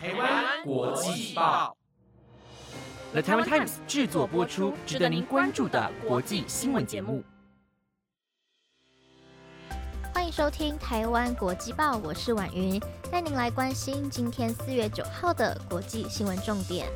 [0.00, 1.76] 台湾国际报
[3.10, 7.24] ，The Taiwan Times 制作播出，值得您关注的国际新闻节目。
[10.14, 12.80] 欢迎收听台湾国际报，我是婉云，
[13.10, 16.86] 带您来关心今天四月九号的国际新闻重点。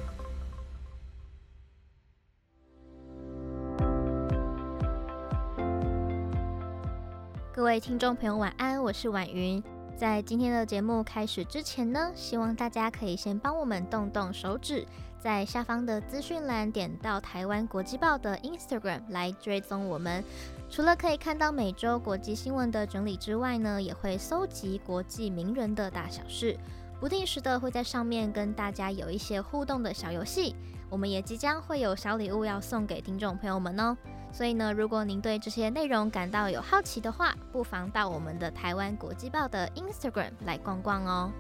[7.52, 9.60] 各位听众朋友，晚安，我是婉云。
[9.96, 14.84] 在今天的节目开始之前呢，希望大家可以先帮我们动动手指，
[15.20, 20.24] 在下方的资讯栏点到台湾国际报的 Instagram 来追踪我们。
[20.68, 26.56] 除了可以看到每周国际新闻的整理之外呢，也会搜集国际名人的大小事，
[26.98, 30.56] 不定时的会在上面跟大家有一些互动的小游戏。
[30.90, 33.96] 我们也即将会有小礼物要送给听众朋友们哦。
[34.32, 41.30] 所以呢，如果您对这些内容感到有好奇的话，不妨到我们的台湾国际报的 Instagram 来逛逛哦。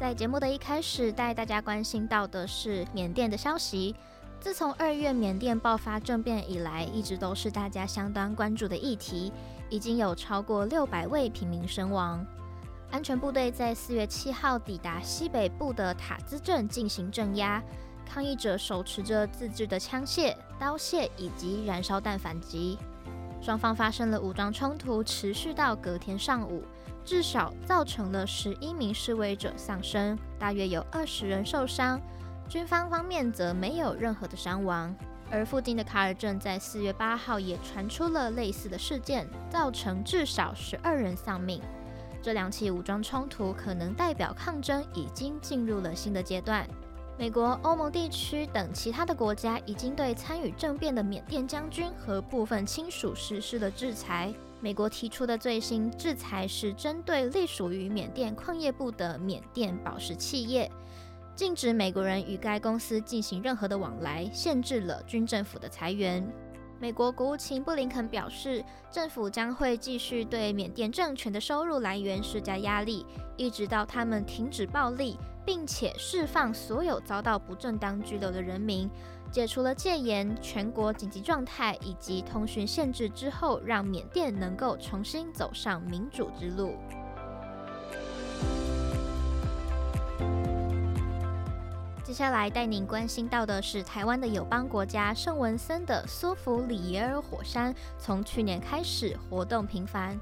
[0.00, 3.94] 在节目的一开始，带大家关心到的是缅甸的消息。
[4.40, 9.32] 自从二月缅甸爆发政变以来，一直都是大家相当关注的议题，
[9.68, 12.26] 已经有超过六百位平民身亡。
[12.92, 17.60] 安全部队在四月七号抵达西北部的塔兹镇进行镇压，
[18.06, 22.78] 抗议者手持着自制的枪械、刀械以及燃烧弹反击，
[23.40, 26.62] 双方发生了武装冲突，持续到隔天上午，
[27.02, 31.98] 至少造成了十一名示威者丧生，大约有二十人受伤，
[32.46, 34.94] 军方方面则没有任何的伤亡。
[35.30, 41.62] 而附近的卡尔镇在四月八号也传出了类似的事件，造成至少十二人丧命。
[42.22, 46.66] 这两起武装冲突可能代表抗争已经进入了新的阶段。
[47.18, 54.32] 美国、欧盟地区等其他的国家已经对参与政变的缅甸将军和部分亲属实施了制裁。
[54.60, 60.70] 美国提出的最新制裁是针对隶属于缅甸矿业部的缅甸宝石企业，
[61.34, 66.24] 禁止美国人与该公司进行任何的往来，限制了军政府的裁员。
[66.82, 73.06] 美国国务卿布林肯表示，政府将会继续对缅甸政权的收入来源施加压力，
[73.36, 75.16] 一直到他们停止暴力，
[75.46, 78.90] 并且释放所有遭到不正当拘留的人民，
[79.30, 86.74] 解除了戒严、全国紧急状态以及通讯限制之后，让缅甸能够重新走上民主之路。
[92.12, 100.20] 接下来带您关心到的是台湾的友邦国家圣文森的苏弗里耶尔火山，从去年开始活动频繁。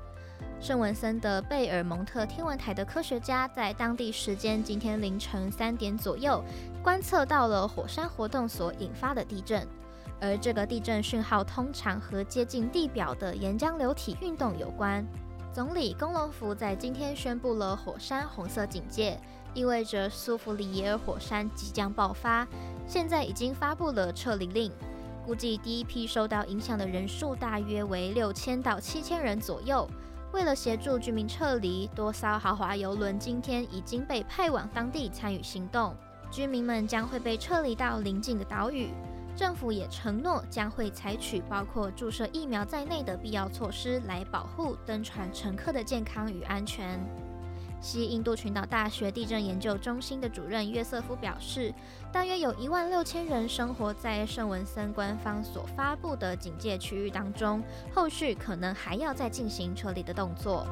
[0.61, 6.41] 圣文森的贝尔蒙特天文台的科学家在当地时间今天凌晨三点左右，
[6.81, 9.67] 观测到了火山活动所引发的地震，
[10.21, 15.05] 而这个地震讯号通常和接近地表的岩浆流体运动有关。
[15.53, 19.19] 总理龚隆福在今天宣布了火山红色警戒。
[19.55, 22.47] 意味着苏弗里耶尔火山即将爆发，
[22.87, 24.71] 现在已经发布了撤离令，
[25.27, 29.89] 估计第一批受到影响的人数大约为六千到七千人左右。
[30.33, 35.95] 为了协助居民撤离，多艘豪华游轮今天已经被派往当地参与行动，
[36.31, 38.91] 居民们将会被撤离到邻近的岛屿。
[39.37, 47.01] 政府也承诺将会采取包括注射疫苗在内的必要措施，来保护登船乘客的健康与安全。
[47.81, 51.73] 西印度群岛大学地震研究中心的主任约瑟夫表示，
[52.13, 57.63] 大约有一万六千人生活在圣文森官方所发布的警戒区域当中，
[57.95, 60.67] 后续可能还要再进行撤离的动作。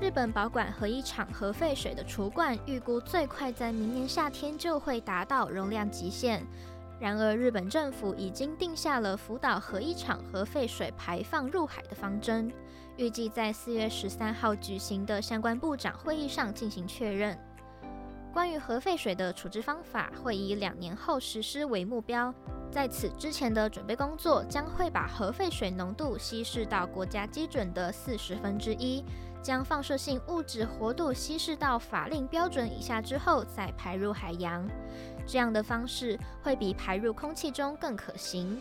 [0.00, 6.42] 日本保管核一厂核废水的储罐，预估最快在明年夏天就会达到容量极限。
[7.00, 12.52] 然而，日本政府已经定下了福岛核一厂核废水排放入海的方针，
[12.96, 17.38] 预计在四月十三号举行的相关部长会议上进行确认。
[18.32, 22.34] 关于核废水的处置方法，会以两年后实施为目标。
[22.70, 29.02] 在此之前的准备工作，将会把核废水浓度稀释到国家基准的四十分之一，
[29.42, 34.68] 将放射性物质活度稀释到法令标准以下之后，再排入海洋。
[35.26, 38.58] 这样的方式会比排入空气中更可行，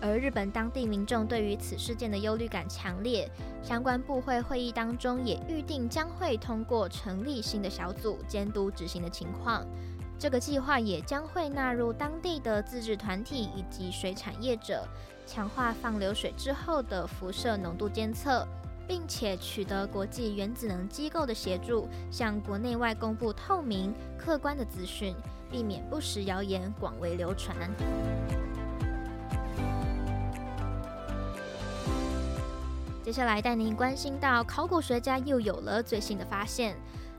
[0.00, 3.30] 而日本当地民众对于此事件的忧虑感强烈。
[3.62, 9.66] 相关部会会议当中也预定将会通过成立新的小组监督执行的情况。
[10.18, 14.86] 这个计划也将会纳入当地的自治团体以及水产业者，
[15.26, 18.46] 强化放流水之后的辐射浓度监测，
[18.86, 25.14] 并且取得国际原子能机构的协助向国内外公布透明客观的资讯
[25.50, 27.56] 避免不实谣言广为流传。
[33.02, 36.76] 接下来带您关心到考古学家又有了最新的发现。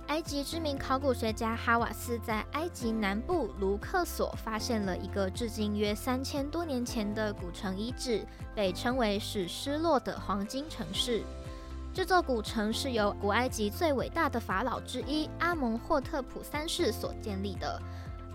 [0.08, 8.25] 埃及知名考古学家哈瓦斯在埃及南部卢克索发现了一个至今约三千多年前的古城遗址
[8.56, 11.24] 被称为是失落的黄金城市。
[11.98, 17.82] 这座古城是由古埃及最伟大的法老之一阿蒙霍特普三世所建立的。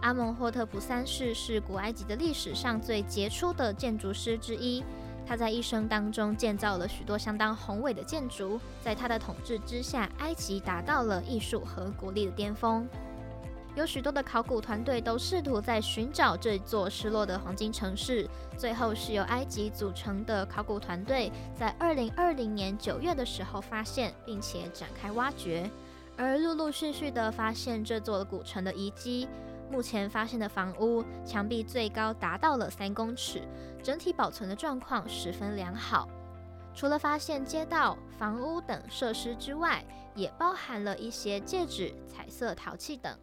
[0.00, 4.82] 阿蒙霍特普三世是古埃及的历史上最杰出的建筑师之一。
[5.24, 12.84] 他在一生当中建造了许多相当宏伟的建筑，在他的统治之下，埃及达到了艺术和国力的巅峰。
[13.74, 18.28] 有许多的考古团队都试图在寻找这座失落的黄金城市，
[18.58, 25.70] 最后是由埃及组成的考古团队在二零二零年九月的时候发现，并且展开挖掘，
[26.18, 29.26] 而陆陆续续的发现这座古城的遗迹。
[29.70, 33.40] 目前发现的房屋墙壁最高达到了三公尺，
[33.82, 36.06] 整体保存的状况十分良好。
[36.74, 39.84] 除了发现街道、房屋等设施之外，
[40.14, 43.16] 也包含了一些戒指、彩色陶器等，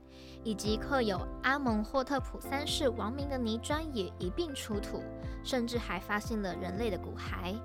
[0.44, 5.04] 以及刻有阿蒙霍特普三世王名的泥砖也一并出土，
[5.44, 7.56] 甚至还发现了人类的骨骸。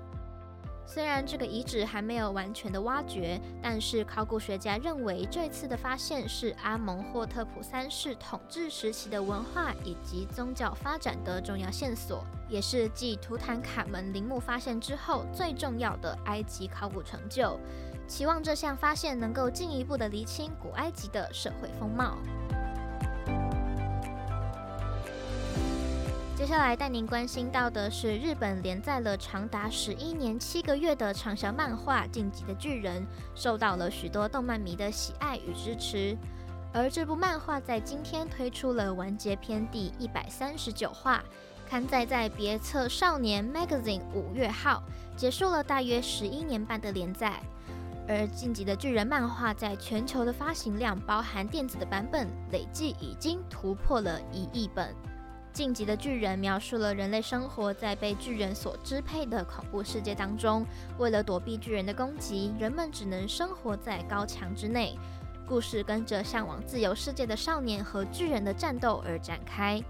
[0.87, 17.59] 虽然这个遗址还没有完全的挖掘，但是考古学家认为这次的发现是阿蒙霍特普三世统治时期的文化以及宗教发展的重要线索，也是继图坦卡门陵墓发现之后最重要的埃及考古成就。
[18.07, 22.19] 期望这项发现能够进一步的厘清古埃及的社会风貌。
[26.35, 33.01] 接下来带您关心到的是，日本连载了长达十一年七个月的畅销漫画《晋级的巨人》，
[33.33, 36.15] 受到了许多动漫迷的喜爱与支持。
[36.73, 41.23] 而这部漫画在今天推出了完结篇第一百三十九话，
[41.69, 44.83] 刊载在别册少年 Magazine 五月号，
[45.15, 47.41] 结束了大约十一年半的连载。
[48.09, 54.93] 而《晋级的巨人》漫画在全球的发行量，包含电子的版本，累计已经突破了一亿本。
[55.55, 60.65] 晋级的巨人描述了人类生活在被巨人所支配的恐怖世界当中，
[60.97, 64.99] 为了躲避巨人的攻击，人们只能生活在高墙之内。
[65.47, 69.81] 故事跟着向往自由世界的少年和巨人的战斗而展开。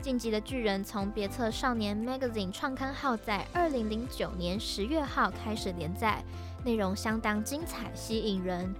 [0.00, 6.24] 晋级的巨人从别册少年 Magazine 创刊号在二零零九年十月号开始连载，
[6.64, 8.74] 内容相当精彩吸引人。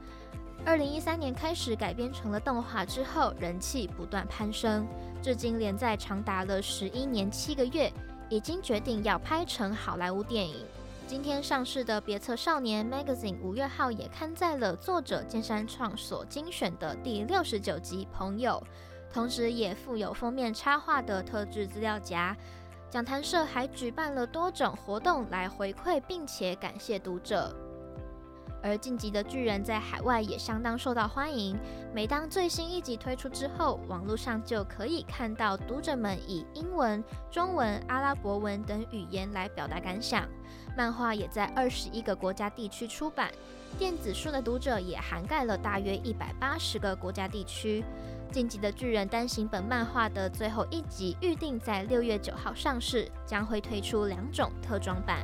[0.64, 4.86] 二零一三年开始改编成了动画之后，人气不断攀升。
[5.20, 7.92] 至今连载长达了十一年七个月，
[8.28, 10.64] 已经决定要拍成好莱坞电影。
[11.04, 18.62] 今天上市的别册少年 Magazine 五月号也刊载了作者剑山创所精选的第六十九集《朋友》，
[19.12, 22.36] 同时也附有封面插画的特制资料夹。
[22.88, 27.52] 讲谈社还举办了多种活动来回馈并且感谢读者。
[28.62, 31.58] 而晋级的巨人在海外也相当受到欢迎。
[31.94, 40.28] 每当最新一集推出之后，网络上就可以看到读者们以英文、中文、阿拉伯文等语言来表达感想。
[40.76, 43.30] 漫画也在二十一个国家地区出版，
[43.78, 47.84] 电子书的读者也涵盖了大约一百八十个国家地区。
[48.30, 55.18] 晋级的巨人单行本漫画的最后一集预定在六月九号上市，将会推出两种特装版。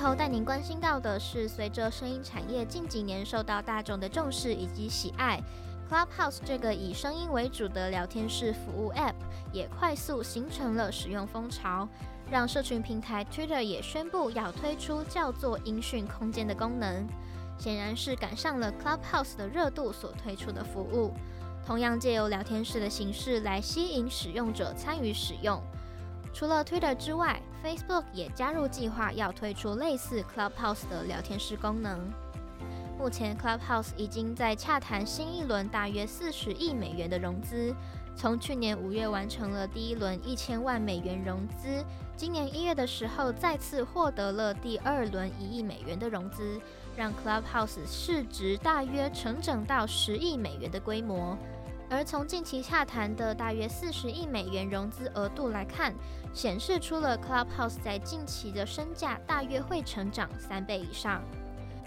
[0.00, 5.38] 后带您关心到的是，随着声音产业近几年受到大众的重视以及喜爱
[5.90, 9.14] ，Clubhouse 这个以声音为主的聊天室服务 App
[9.52, 11.86] 也快速形成了使用风潮，
[12.30, 17.06] 让社群平台 Twitter 也宣布要推出叫做音讯空间的功能，
[17.58, 21.12] 显然是赶上了 Clubhouse 的热度所推出的服务，
[21.66, 25.62] 同样借由聊天室的形式来吸引使用者参与使用。
[26.32, 32.00] 除了 Twitter 之外，Facebook 也加入计划，要推出类似 Clubhouse 的聊天室功能。
[32.98, 37.74] 目前 Clubhouse 已经在洽谈新一轮大约四十亿美元的融资，
[38.14, 41.82] 从去年五月完成了第一轮一千万美元融资，
[42.14, 46.60] 今年一月的时候再次获得了第二轮一亿美元的融资，
[46.94, 51.36] 让 Clubhouse 市值大约成长到十亿美元的规模。
[51.90, 55.92] 而从近期洽谈的大约四十亿美元融资额度来看，
[56.32, 61.20] 显示出了 Clubhouse 在近期的身价大约会成长三倍以上。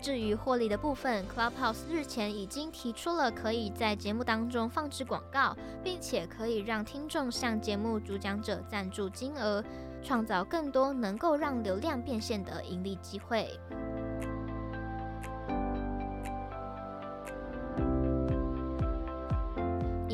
[0.02, 9.64] 至于获利的部分，Clubhouse 日前已经提出了可以在节目当中放置广告，并且可以让听众向节目主讲者赞助金额，
[10.04, 13.58] 创造更多能够让流量变现的盈利机会。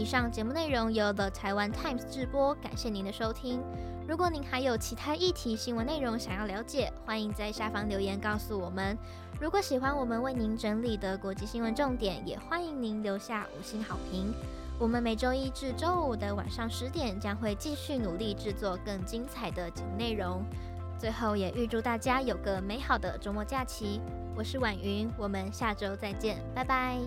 [0.10, 3.62] 上节目内容由 The Taiwan Times 直播，感谢您的收听。
[4.08, 8.98] 如果您还有其他议题新闻内容想要了解，欢迎在下方留言告诉我们。
[9.40, 14.34] 如果喜欢我们为您整理的国际新闻重点，也欢迎您留下五星好评。
[14.80, 20.44] 我们每周一至周五的晚上十点将会继续努力制作更精彩的节目内容。
[20.98, 24.02] 最后也预祝大家有个美好的周末假期。
[24.36, 26.98] 我是婉云，我们下周再见，拜拜。